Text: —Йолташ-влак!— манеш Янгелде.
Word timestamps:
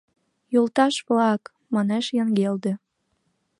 —Йолташ-влак!— 0.53 1.43
манеш 1.73 2.05
Янгелде. 2.21 2.73